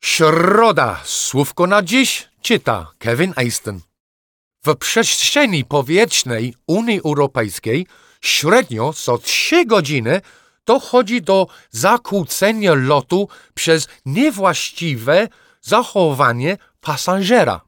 [0.00, 1.00] Środa.
[1.04, 3.80] Słówko na dziś czyta Kevin Easton.
[4.66, 7.86] W przestrzeni powietrznej Unii Europejskiej
[8.20, 10.20] średnio co 3 godziny
[10.66, 15.28] dochodzi do zakłócenia lotu przez niewłaściwe
[15.60, 17.60] zachowanie pasażera.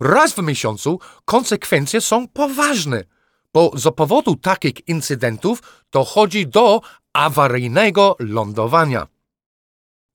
[0.00, 3.04] Raz w miesiącu konsekwencje są poważne,
[3.54, 5.62] bo z powodu takich incydentów
[5.92, 6.80] dochodzi do
[7.12, 9.06] awaryjnego lądowania.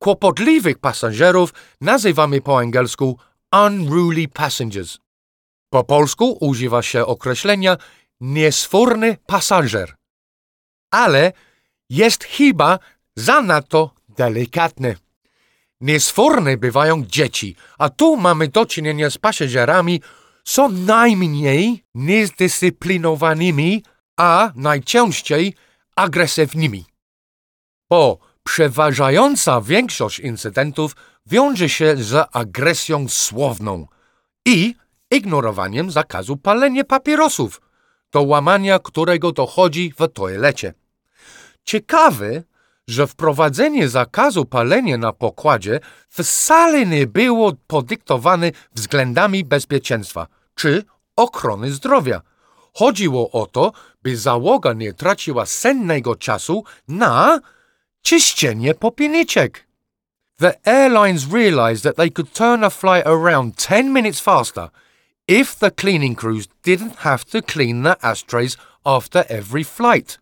[0.05, 3.19] Kłopotliwych pasażerów nazywamy po angielsku
[3.65, 4.97] unruly passengers.
[5.69, 7.77] Po polsku używa się określenia
[8.21, 9.95] niesforny pasażer.
[10.91, 11.33] Ale
[11.89, 12.79] jest chyba
[13.15, 14.95] zanadto delikatne.
[15.81, 20.01] Niesforne bywają dzieci, a tu mamy do czynienia z pasażerami
[20.43, 23.83] co najmniej niezdyscyplinowanymi,
[24.17, 25.55] a najczęściej
[25.95, 26.85] agresywnymi.
[27.89, 30.95] Bo przeważająca większość incydentów
[31.25, 33.87] wiąże się z agresją słowną
[34.45, 34.75] i
[35.11, 37.61] ignorowaniem zakazu palenia papierosów,
[38.11, 40.73] do łamania którego dochodzi w toalecie.
[41.63, 42.43] Ciekawe,
[42.87, 50.83] że wprowadzenie zakazu palenia na pokładzie wcale nie było podyktowane względami bezpieczeństwa czy
[51.15, 52.21] ochrony zdrowia.
[52.73, 53.71] Chodziło o to,
[54.03, 57.39] by załoga nie traciła sennego czasu na
[58.05, 59.67] czyszczenie popielniczek.
[60.37, 64.69] The airlines realized that they could turn a flight around 10 minutes faster
[65.27, 70.19] if the cleaning crews didn't have to clean the ashtrays after every flight.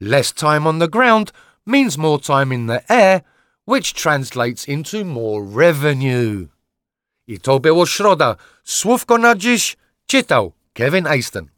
[0.00, 1.30] Less time on the ground
[1.66, 3.22] means more time in the air,
[3.66, 6.48] which translates into more revenue.
[7.26, 8.36] I to było środa.
[8.64, 11.53] Słówko na dziś czytał Kevin Aston.